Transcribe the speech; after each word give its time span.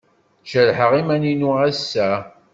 Jerḥeɣ 0.49 0.91
iman-inu 1.01 1.51
ass-a. 1.69 2.09